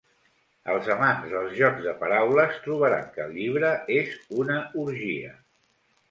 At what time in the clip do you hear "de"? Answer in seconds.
1.87-1.91